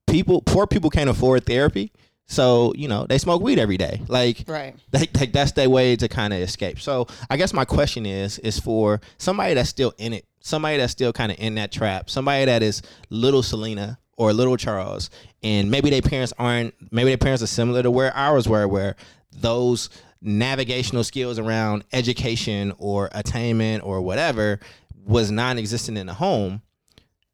[0.08, 1.92] people, poor people can't afford therapy.
[2.28, 4.02] So, you know, they smoke weed every day.
[4.08, 4.76] Like, right.
[4.92, 6.80] like, like that's their way to kind of escape.
[6.80, 10.92] So I guess my question is, is for somebody that's still in it, somebody that's
[10.92, 15.10] still kind of in that trap, somebody that is little Selena or little Charles,
[15.42, 18.98] and maybe their parents aren't, maybe their parents are similar to where ours were, where
[19.32, 19.90] those
[20.22, 24.60] navigational skills around education or attainment or whatever
[25.06, 26.62] was non-existent in the home.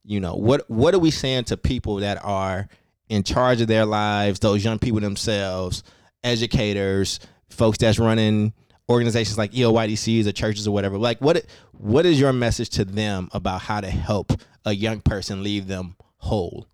[0.04, 2.68] You know, what what are we saying to people that are
[3.10, 5.84] in charge of their lives, those young people themselves,
[6.24, 8.54] educators, folks that's running
[8.90, 10.98] organizations like EOYDCs or churches or whatever.
[10.98, 14.34] Like what what is your message to them about how to help
[14.66, 16.68] a young person leave them whole?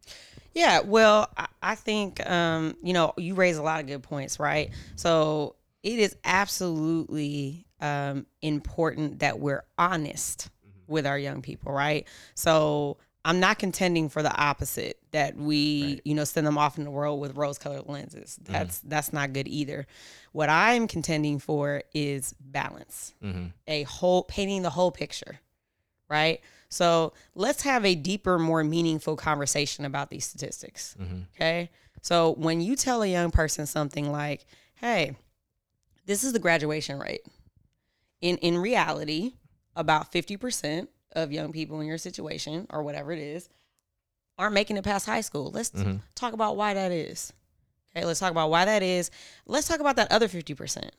[0.54, 4.40] Yeah, well, I, I think um, you know you raise a lot of good points,
[4.40, 4.72] right?
[4.96, 10.50] So it is absolutely um, important that we're honest
[10.88, 12.08] with our young people, right?
[12.34, 16.86] So I'm not contending for the opposite that we, you know, send them off in
[16.86, 18.40] the world with rose-colored lenses.
[18.42, 18.54] Mm-hmm.
[18.54, 19.88] That's that's not good either.
[20.32, 23.48] What I'm contending for is balance, mm-hmm.
[23.68, 25.40] a whole painting the whole picture,
[26.10, 26.40] right?
[26.70, 30.96] So let's have a deeper, more meaningful conversation about these statistics.
[31.02, 31.22] Mm-hmm.
[31.36, 31.70] Okay.
[32.02, 35.16] So when you tell a young person something like, hey,
[36.06, 37.22] this is the graduation rate.
[38.22, 39.34] In in reality,
[39.76, 40.88] about 50%
[41.24, 43.50] of young people in your situation or whatever it is
[44.38, 45.52] aren't making it past high school.
[45.52, 45.72] Let's
[46.16, 47.34] talk about why that is.
[47.96, 49.12] Okay, let's talk about why that is.
[49.46, 50.90] Let's talk about that other 50%.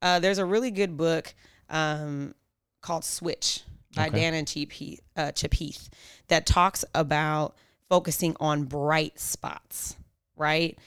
[0.00, 1.34] Uh, there's a really good book
[1.70, 2.34] um,
[2.82, 3.62] called Switch
[3.96, 4.20] by Okay.
[4.20, 5.88] Dan and Chip Heath, uh, Chip Heath
[6.28, 7.56] that talks about
[7.88, 9.96] focusing on bright spots,
[10.36, 10.78] right?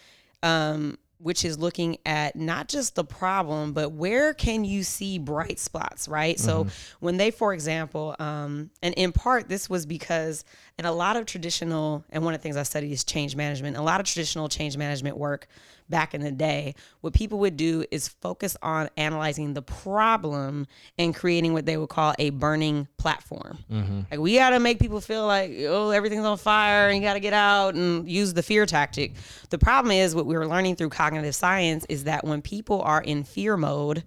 [0.44, 5.60] Um, which is looking at not just the problem, but where can you see bright
[5.60, 6.40] spots, right?
[6.40, 6.68] So
[7.00, 10.46] when they, for example, um, and in part, this was because
[10.78, 13.78] in a lot of traditional, and one of the things I studied is change management.
[13.78, 15.48] A lot of traditional change management work
[15.90, 21.16] back in the day, what people would do is focus on analyzing the problem and
[21.16, 23.60] creating what they would call a burning platform.
[23.72, 24.02] Mm-hmm.
[24.12, 27.14] Like we got to make people feel like oh everything's on fire and you got
[27.14, 29.14] to get out and use the fear tactic.
[29.50, 33.02] The problem is what we were learning through cognitive science is that when people are
[33.02, 34.04] in fear mode,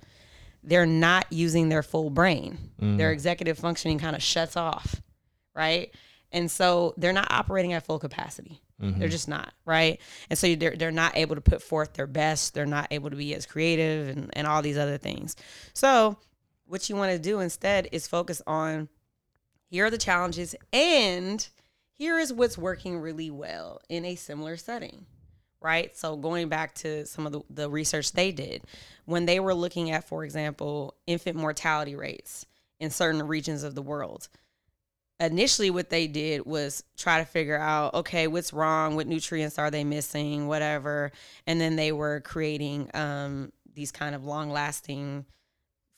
[0.62, 2.58] they're not using their full brain.
[2.80, 2.98] Mm.
[2.98, 5.00] Their executive functioning kind of shuts off,
[5.54, 5.94] right?
[6.32, 8.60] And so they're not operating at full capacity.
[8.80, 9.08] They're mm-hmm.
[9.08, 10.00] just not, right?
[10.30, 12.54] And so they're, they're not able to put forth their best.
[12.54, 15.36] They're not able to be as creative and, and all these other things.
[15.74, 16.16] So,
[16.64, 18.88] what you want to do instead is focus on
[19.68, 21.48] here are the challenges and
[21.92, 25.04] here is what's working really well in a similar setting
[25.60, 28.62] right so going back to some of the, the research they did
[29.04, 32.46] when they were looking at for example infant mortality rates
[32.78, 34.28] in certain regions of the world
[35.20, 38.96] initially what they did was try to figure out okay what's wrong?
[38.96, 40.46] What nutrients are they missing?
[40.46, 41.12] Whatever.
[41.46, 45.26] And then they were creating um, these kind of long lasting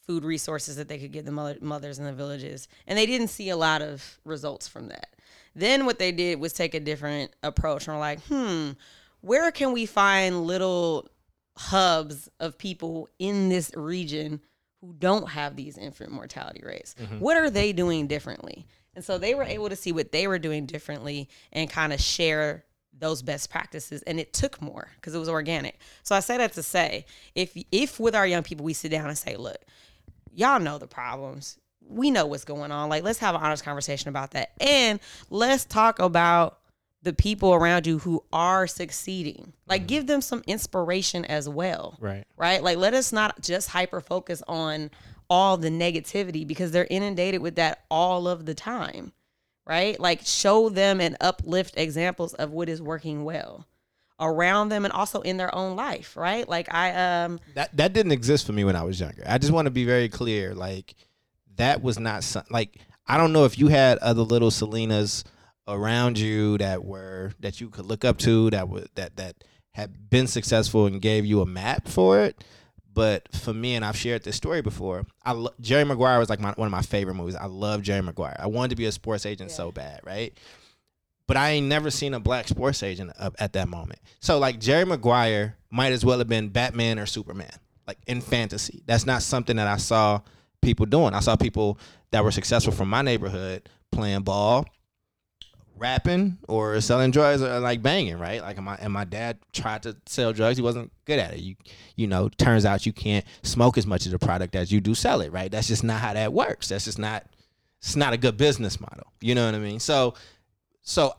[0.07, 2.67] food resources that they could give the mother, mothers in the villages.
[2.87, 5.15] And they didn't see a lot of results from that.
[5.55, 8.71] Then what they did was take a different approach and were like hmm
[9.21, 11.09] where can we find little
[11.57, 14.41] hubs of people in this region
[14.81, 16.95] who don't have these infant mortality rates.
[17.21, 18.67] What are they doing differently?
[18.95, 22.01] And so they were able to see what they were doing differently and kind of
[22.01, 22.65] share
[22.99, 25.79] those best practices and it took more because it was organic.
[26.03, 29.09] So I say that to say if if with our young people we sit down
[29.09, 29.59] and say, look,
[30.33, 31.59] y'all know the problems.
[31.89, 32.89] We know what's going on.
[32.89, 34.53] Like let's have an honest conversation about that.
[34.61, 35.01] And
[35.31, 36.59] let's talk about
[37.03, 39.53] the people around you who are succeeding.
[39.67, 39.87] Like mm-hmm.
[39.89, 41.97] give them some inspiration as well.
[41.99, 42.25] Right.
[42.37, 42.63] Right?
[42.63, 44.91] Like let us not just hyper focus on
[45.33, 49.13] all the negativity because they're inundated with that all of the time.
[49.67, 49.99] Right?
[49.99, 53.67] Like show them and uplift examples of what is working well
[54.21, 56.47] around them and also in their own life, right?
[56.47, 59.23] Like I um That that didn't exist for me when I was younger.
[59.27, 60.55] I just want to be very clear.
[60.55, 60.95] Like
[61.57, 65.25] that was not some, like I don't know if you had other little Selenas
[65.67, 69.37] around you that were that you could look up to that would that that
[69.73, 72.45] had been successful and gave you a map for it.
[72.95, 76.41] But for me, and I've shared this story before, I lo- Jerry Maguire was like
[76.41, 77.37] my, one of my favorite movies.
[77.37, 78.37] I love Jerry Maguire.
[78.39, 80.37] I wanted to be a sports agent so bad, right?
[81.27, 84.01] But I ain't never seen a black sports agent up at that moment.
[84.21, 87.53] So like Jerry Maguire might as well have been Batman or Superman,
[87.87, 88.83] like in fantasy.
[88.87, 90.21] That's not something that I saw
[90.61, 91.15] people doing.
[91.15, 91.79] I saw people
[92.11, 94.67] that were successful from my neighborhood playing ball,
[95.77, 98.41] rapping or selling drugs or like banging, right?
[98.41, 101.41] Like my and my dad tried to sell drugs, he wasn't good at it.
[101.41, 101.57] You
[101.97, 104.95] you know, turns out you can't smoke as much of the product as you do
[104.95, 105.51] sell it, right?
[105.51, 106.69] That's just not how that works.
[106.69, 107.27] That's just not
[107.79, 109.13] it's not a good business model.
[109.21, 109.81] You know what I mean?
[109.81, 110.15] So
[110.83, 111.15] so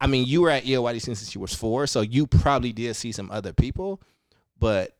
[0.00, 3.12] I mean, you were at EOYDC since you was four, so you probably did see
[3.12, 4.02] some other people,
[4.58, 4.94] but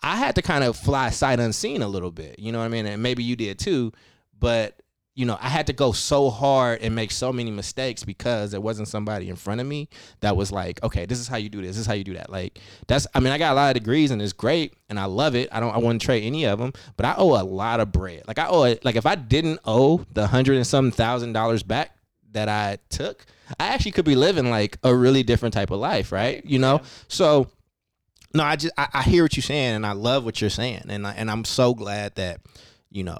[0.00, 2.38] I had to kind of fly sight unseen a little bit.
[2.38, 2.86] You know what I mean?
[2.86, 3.92] And maybe you did too,
[4.38, 4.80] but
[5.18, 8.60] you know, I had to go so hard and make so many mistakes because there
[8.60, 9.88] wasn't somebody in front of me
[10.20, 12.14] that was like, okay, this is how you do this, this is how you do
[12.14, 12.30] that.
[12.30, 15.06] Like that's, I mean, I got a lot of degrees and it's great and I
[15.06, 15.48] love it.
[15.50, 18.28] I don't, I wouldn't trade any of them, but I owe a lot of bread.
[18.28, 18.84] Like I owe it.
[18.84, 21.96] Like if I didn't owe the hundred and some thousand dollars back
[22.30, 23.26] that I took,
[23.58, 26.44] I actually could be living like a really different type of life, right?
[26.44, 27.48] You know, so
[28.34, 30.84] no, I just I, I hear what you're saying and I love what you're saying
[30.88, 32.40] and I, and I'm so glad that
[32.88, 33.18] you know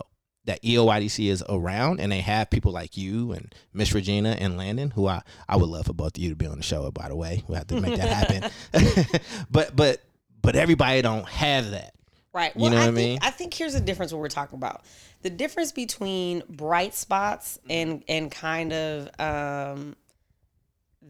[0.48, 4.90] that EOYDC is around and they have people like you and Miss Regina and Landon
[4.90, 7.08] who I I would love for both of you to be on the show by
[7.08, 8.50] the way we have to make that happen
[9.50, 10.02] but but
[10.42, 11.94] but everybody don't have that
[12.30, 12.54] Right.
[12.54, 13.18] You know what I think, mean?
[13.22, 14.82] I think here's the difference what we're talking about.
[15.22, 19.96] The difference between bright spots and and kind of um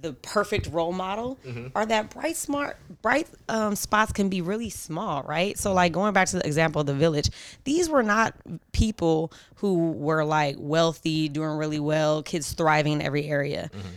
[0.00, 1.68] the perfect role model Mm-hmm.
[1.74, 6.12] are that bright smart bright um, spots can be really small right so like going
[6.12, 7.30] back to the example of the village
[7.64, 8.34] these were not
[8.72, 13.88] people who were like wealthy doing really well kids thriving in every area Mm-hmm.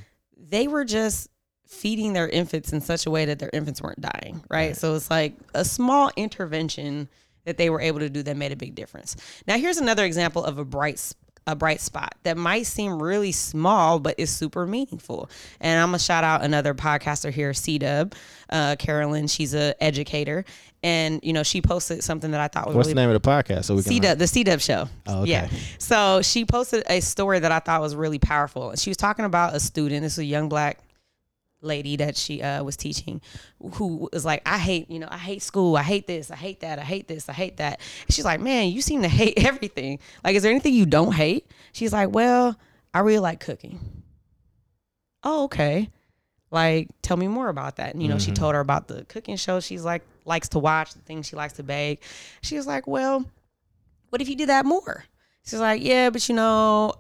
[0.50, 1.30] they were just
[1.68, 4.76] feeding their infants in such a way that their infants weren't dying, right?
[4.76, 7.08] So it's like a small intervention
[7.46, 9.16] that they were able to do that made a big difference.
[9.48, 11.00] Now here's another example of a bright
[11.48, 15.30] a bright spot that might seem really small but is super meaningful.
[15.60, 18.14] And I'm gonna shout out another podcaster here, C Dub,
[18.50, 19.28] uh, Carolyn.
[19.28, 20.46] She's a educator,
[20.84, 23.22] and you know she posted something that I thought was what's really the name of
[23.22, 24.88] the podcast so we can C Dub, the C Dub show.
[25.08, 25.32] Oh, okay.
[25.32, 25.50] Yeah.
[25.80, 28.76] So she posted a story that I thought was really powerful.
[28.76, 30.04] She was talking about a student.
[30.04, 30.80] This is a young black
[31.62, 33.22] lady that she uh, was teaching
[33.74, 35.78] who was like, I hate, you know, I hate school.
[35.78, 36.32] I hate this.
[36.32, 36.80] I hate that.
[36.80, 37.30] I hate this.
[37.30, 37.80] I hate that.
[38.08, 40.00] And she's like, man, you seem to hate everything.
[40.24, 41.48] Like, is there anything you don't hate?
[41.72, 42.58] She's like, well,
[42.94, 43.80] I really like cooking.
[45.24, 45.90] Oh, okay.
[46.50, 47.94] Like, tell me more about that.
[47.94, 50.94] And, you know, she told her about the cooking show she's like, likes to watch,
[50.94, 52.04] the things she likes to bake.
[52.42, 53.26] She was like, well,
[54.10, 55.06] what if you did that more?
[55.46, 56.94] She's like, yeah, but you know,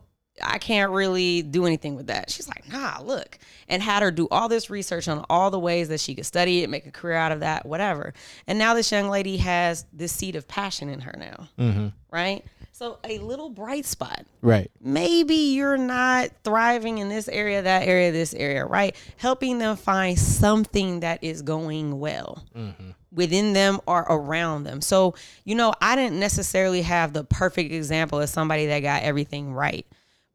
[0.44, 2.30] I can't really do anything with that.
[2.30, 5.90] She's like, nah, look, and had her do all this research on all the ways
[5.90, 8.14] that she could study it, make a career out of that, whatever.
[8.48, 11.88] And now this young lady has this seed of passion in her now, mm-hmm.
[12.12, 12.44] right?
[12.82, 14.26] So a little bright spot.
[14.42, 18.96] right Maybe you're not thriving in this area, that area, this area, right?
[19.18, 22.90] Helping them find something that is going well mm-hmm.
[23.12, 24.82] within them or around them.
[24.82, 29.54] So, you know, I didn't necessarily have the perfect example of somebody that got everything
[29.54, 29.86] right,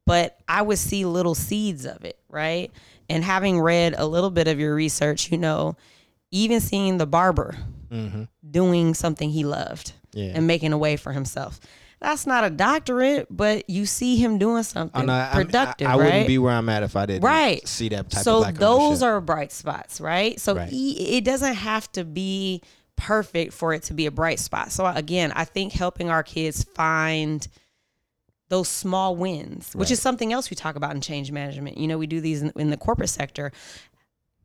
[0.07, 2.71] but I would see little seeds of it, right?
[3.09, 5.77] And having read a little bit of your research, you know,
[6.31, 7.57] even seeing the barber
[7.91, 8.25] mm-hmm.
[8.51, 10.33] doing something he loved Yeah.
[10.35, 11.61] and making a way for himself.
[11.99, 15.45] That's not a doctorate, but you see him doing oh, something Oh, no, I- I,
[15.45, 16.05] productive, I, I right?
[16.05, 18.55] wouldn't be where I'm at if I didn't right see that type so of black
[18.57, 20.69] those are bright spots right so Right.
[20.73, 22.63] e- it doesn't have to be
[22.97, 26.65] perfect for it to be a bright spot so again i think helping our kids
[26.65, 27.47] find
[28.49, 31.99] those small wins which is something else we talk about in change management you know
[31.99, 33.53] we do these in, in the corporate sector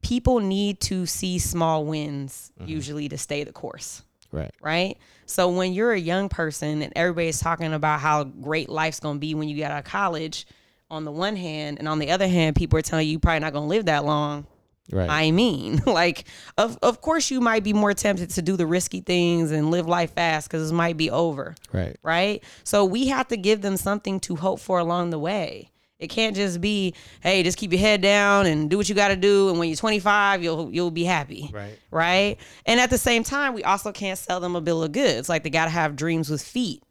[0.02, 2.70] people need to see small wins mm-hmm.
[2.70, 4.54] usually to stay the course Right.
[4.62, 4.98] right?
[5.26, 9.36] So when you're a young person and everybody's talking about how great life's gonna be
[9.36, 10.48] when you get out of college,
[10.90, 13.40] on the one hand, and on the other hand, people are telling you you're probably
[13.40, 14.46] not gonna live that long.
[14.92, 15.10] Right.
[15.10, 16.26] I mean, like,
[16.58, 19.88] of of course you might be more tempted to do the risky things and live
[19.88, 21.98] life fast because it might be over, right.
[22.04, 22.44] right?
[22.64, 25.70] So we have to give them something to hope for along the way.
[26.00, 29.10] It can't just be, hey, just keep your head down and do what you got
[29.10, 31.78] to do, and when you're 25, you'll you'll be happy, Right.
[31.92, 32.38] right?
[32.66, 35.30] And at the same time, we also can't sell them a bill of goods.
[35.30, 36.82] Like they got to have dreams with feet,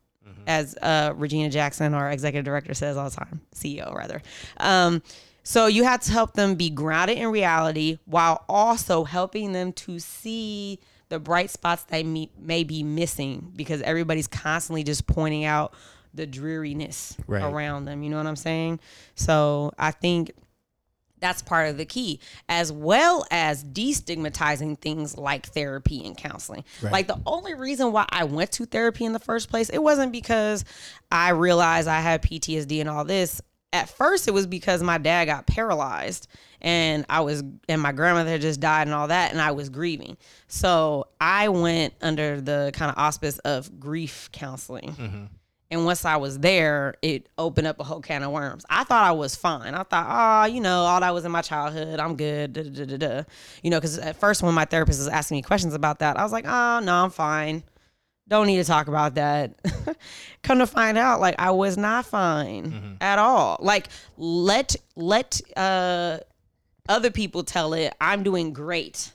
[0.47, 4.23] as uh, Regina Jackson, our executive director, says all the time, CEO rather.
[4.59, 5.03] Um,
[5.51, 9.99] so you have to help them be grounded in reality while also helping them to
[9.99, 10.79] see
[11.09, 15.75] the bright spots they may, may be missing because everybody's constantly just pointing out
[16.15, 17.43] the dreariness Right.
[17.43, 18.05] around them.
[18.05, 18.79] You know what I'm saying?
[19.17, 20.31] So I think
[21.19, 26.65] that's part of the key, as well as destigmatizing things like therapy and counseling.
[26.81, 26.93] Right.
[26.93, 30.13] Like the only reason why I went to therapy in the first place, it wasn't
[30.13, 30.65] because
[31.11, 33.43] I realized I had PTSD and all this.
[33.73, 36.27] At first, it was because my dad got paralyzed
[36.61, 39.68] and I was, and my grandmother had just died and all that, and I was
[39.68, 40.16] grieving.
[40.49, 44.91] So I went under the kind of auspice of grief counseling.
[44.91, 45.25] Mm-hmm.
[45.73, 48.66] And once I was there, it opened up a whole can of worms.
[48.68, 49.73] I thought I was fine.
[49.73, 52.01] I thought, oh, you know, all that was in my childhood.
[52.01, 52.53] I'm good.
[52.53, 53.23] Da, da, da.
[53.62, 56.25] You know, because at first, when my therapist was asking me questions about that, I
[56.25, 57.62] was like, oh, no, I'm fine.
[58.31, 59.53] Don't need to talk about that.
[60.43, 63.59] Come to find out, like I was not fine at all.
[63.61, 66.18] Like let let uh
[66.89, 67.93] other people tell it.
[68.01, 69.12] I'm doing great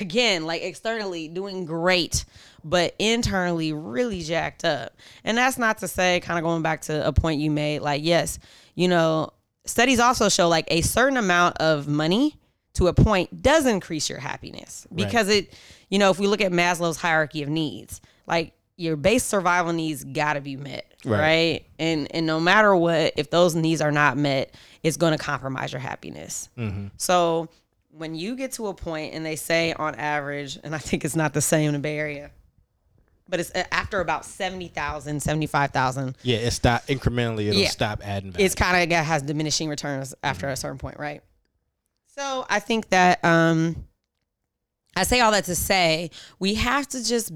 [0.00, 2.24] again, like externally doing great,
[2.64, 4.96] but internally really jacked up.
[5.24, 8.02] And that's not to say, kind of going back to a point you made, like,
[8.04, 8.38] yes,
[8.74, 9.30] you know,
[9.64, 12.36] studies also show like a certain amount of money
[12.74, 15.52] to a point does increase your happiness because it,
[15.92, 20.02] you know, if we look at Maslow's hierarchy of needs, like your base survival needs
[20.04, 21.20] got to be met, Right.
[21.20, 21.66] right.
[21.78, 25.70] And and no matter what, if those needs are not met, it's going to compromise
[25.72, 26.48] your happiness.
[26.96, 27.48] So
[27.90, 31.14] when you get to a point and they say on average, and I think it's
[31.14, 32.30] not the same in the Bay Area,
[33.28, 37.48] but it's uh, after about 70,000, 75,000, Yeah, it stop incrementally.
[37.48, 37.68] It'll Yeah.
[37.68, 38.46] stop adding value.
[38.46, 41.22] it's kind of has diminishing returns after a certain point, right?
[42.16, 43.84] So I think that um,
[44.96, 47.32] I say all that to say we have to just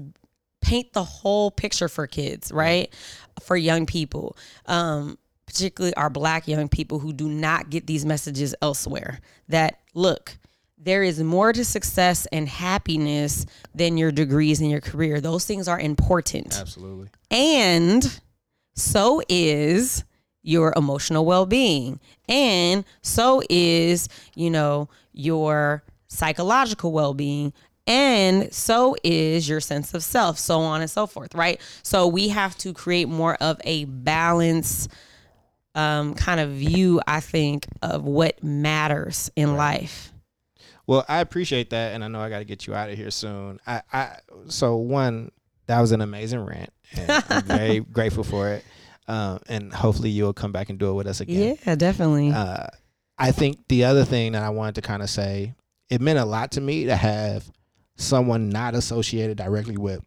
[0.61, 2.93] paint the whole picture for kids, right?
[3.41, 4.35] For young people,
[4.65, 9.19] um, particularly our black young people who do not get these messages elsewhere.
[9.47, 10.37] That look,
[10.77, 15.21] there is more to success and happiness than your degrees and your career.
[15.21, 17.09] Those things are important Absolutely.
[17.31, 18.19] and
[18.75, 20.03] so is
[20.43, 21.99] your emotional well-being
[22.29, 27.53] and so is you know your psychological well-being
[27.85, 32.29] and so is your sense of self so on and so forth right so we
[32.29, 34.87] have to create more of a balance
[35.75, 40.11] um, kind of view i think of what matters in life
[40.87, 43.11] Well, I appreciate that, and I know I got to get you out of here
[43.11, 43.59] soon.
[43.67, 44.15] I, I,
[44.47, 45.31] so one,
[45.65, 48.63] that was an amazing rant, and I'm very grateful for it.
[49.09, 51.57] Um, and hopefully you'll come back and do it with us again.
[51.65, 52.67] yeah definitely Uh,
[53.17, 55.55] I think the other thing that I wanted to kind of say,
[55.89, 57.49] it meant a lot to me to have
[57.95, 60.01] someone not associated directly with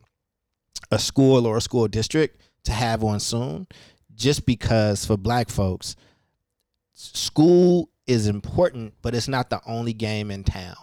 [0.91, 3.66] a school or a school district to have on soon,
[4.14, 5.97] just because for black folks,
[6.93, 10.76] school is important, but it's not the only game in town.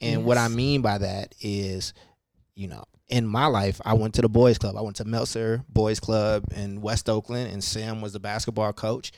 [0.00, 1.94] And what I mean by that is,
[2.56, 4.76] you know, in my life, I went to the boys club.
[4.76, 9.12] I went to Meltzer Boys Club in West Oakland, and Sam was the basketball coach.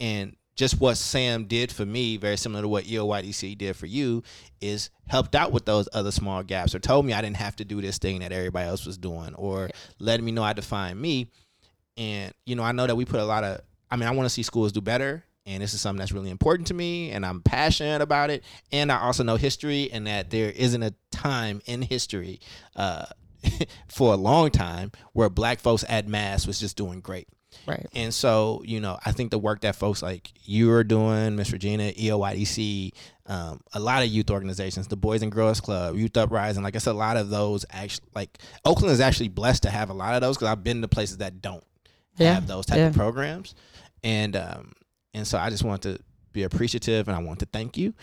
[0.00, 4.24] And just what Sam did for me, very similar to what EOYDC did for you,
[4.60, 7.64] is helped out with those other small gaps or told me I didn't have to
[7.64, 11.00] do this thing that everybody else was doing or letting me know how to find
[11.00, 11.30] me.
[11.96, 14.26] And, you know, I know that we put a lot of, I mean, I want
[14.26, 15.22] to see schools do better.
[15.46, 18.44] And this is something that's really important to me, and I'm passionate about it.
[18.70, 22.40] And I also know history, and that there isn't a time in history
[22.76, 23.06] uh,
[23.88, 27.28] for a long time where black folks at mass was just doing great.
[27.68, 31.36] Right And so, you know, I think the work that folks like you are doing,
[31.36, 32.92] Miss Regina, EOYDC,
[33.26, 36.78] um, a lot of youth organizations, the Boys and Girls Club, Youth Uprising, like I
[36.78, 40.14] said, a lot of those actually, like Oakland is actually blessed to have a lot
[40.14, 41.64] of those because I've been to places that don't
[42.16, 42.86] Yeah, have those type yeah.
[42.88, 43.54] of programs.
[44.02, 44.72] And, um,
[45.14, 45.98] and so I just want to
[46.32, 47.94] be appreciative and I want to thank you.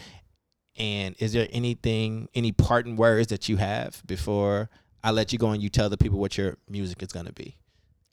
[0.77, 4.69] And is there anything, any parting words that you have before
[5.03, 7.33] I let you go and you tell the people what your music is going to
[7.33, 7.55] be?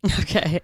[0.21, 0.61] Okay.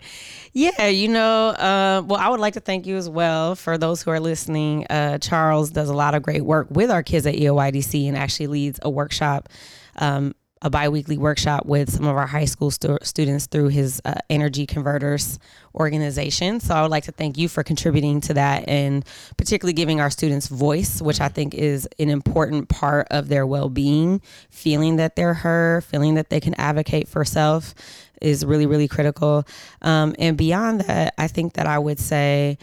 [0.53, 4.03] Yeah, you know, uh, well, I would like to thank you as well for those
[4.03, 4.87] who are listening.
[4.91, 8.49] Uh, Charles does a lot of great work with our kids at EOYDC and actually
[8.49, 9.49] leads a workshop
[9.97, 14.15] um, a biweekly workshop with some of our high school stu- students through his uh,
[14.29, 15.39] Energy Converters
[15.75, 16.61] organization.
[16.61, 19.05] So I would like to thank you for contributing to that and
[19.37, 23.69] particularly giving our students voice, which I think is an important part of their well
[23.69, 24.21] being.
[24.51, 27.75] Feeling that they're heard, feeling that they can advocate for self
[28.21, 29.47] is really, really critical.
[29.83, 32.59] Um, and beyond that, I think that I would say,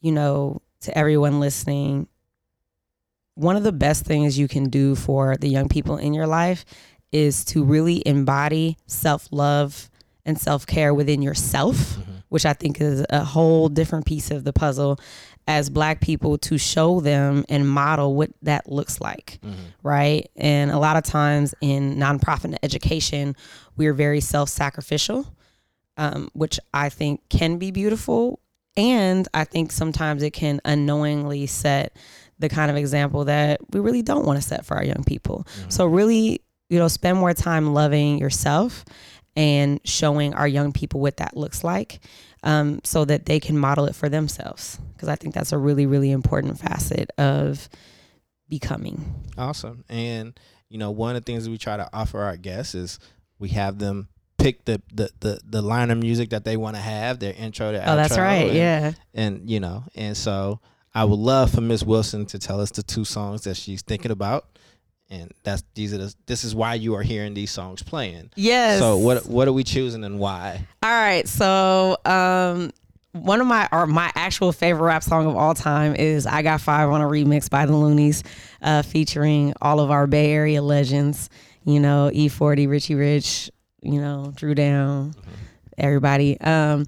[0.00, 2.08] you know, to everyone listening,
[3.34, 6.64] one of the best things you can do for the young people in your life
[7.12, 9.90] is to really embody self love
[10.24, 12.12] and self care within yourself, mm-hmm.
[12.28, 14.98] which I think is a whole different piece of the puzzle
[15.46, 19.60] as black people to show them and model what that looks like mm-hmm.
[19.82, 23.36] right and a lot of times in nonprofit education
[23.76, 25.26] we're very self-sacrificial
[25.96, 28.40] um, which i think can be beautiful
[28.76, 31.96] and i think sometimes it can unknowingly set
[32.38, 35.46] the kind of example that we really don't want to set for our young people
[35.48, 35.70] mm-hmm.
[35.70, 38.84] so really you know, spend more time loving yourself
[39.36, 42.00] and showing our young people what that looks like
[42.46, 44.78] um, so that they can model it for themselves.
[44.94, 47.68] Because I think that's a really, really important facet of
[48.48, 49.04] becoming.
[49.36, 49.84] Awesome.
[49.88, 50.38] And,
[50.68, 53.00] you know, one of the things that we try to offer our guests is
[53.40, 56.82] we have them pick the the the, the line of music that they want to
[56.82, 57.96] have, their intro, their oh, outro.
[57.96, 58.48] that's right.
[58.48, 58.92] And, yeah.
[59.12, 60.60] And, you know, and so
[60.94, 64.12] I would love for Miss Wilson to tell us the two songs that she's thinking
[64.12, 64.55] about
[65.10, 68.30] and that's these are the, this is why you are hearing these songs playing.
[68.34, 68.80] Yes.
[68.80, 70.66] So what what are we choosing and why?
[70.82, 71.26] All right.
[71.28, 72.72] So um
[73.12, 76.60] one of my or my actual favorite rap song of all time is I Got
[76.60, 78.22] Five on a remix by the Luniz,
[78.62, 81.30] uh, featuring all of our Bay Area legends,
[81.64, 83.50] you know, E40, Richie Rich,
[83.82, 85.30] you know, Dru Down, mm-hmm.
[85.78, 86.40] everybody.
[86.40, 86.86] Um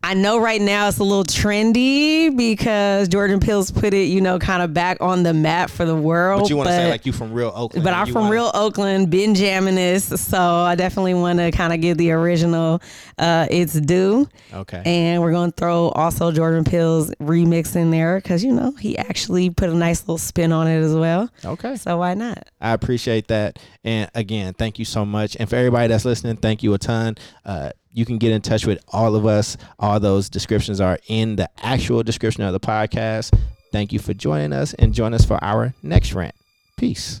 [0.00, 4.38] I know right now it's a little trendy because Jordan Peele's put it, you know,
[4.38, 6.42] kind of back on the map for the world.
[6.42, 7.84] But you want to say like you from real Oakland.
[7.84, 8.32] But I'm from wanna...
[8.32, 12.80] real Oakland, been jamming this, so I definitely want to kind of give the original
[13.18, 14.28] uh, its due.
[14.54, 14.82] Okay.
[14.86, 18.96] And we're going to throw also Jordan Peele's remix in there because, you know, he
[18.96, 21.28] actually put a nice little spin on it as well.
[21.44, 21.74] Okay.
[21.74, 22.48] So why not?
[22.60, 23.58] I appreciate that.
[23.82, 25.36] And again, thank you so much.
[25.40, 27.16] And for everybody that's listening, thank you a ton.
[27.44, 29.56] Uh, you can get in touch with all of us.
[29.78, 33.38] All those descriptions are in the actual description of the podcast.
[33.72, 36.34] Thank you for joining us and join us for our next rant.
[36.76, 37.20] Peace.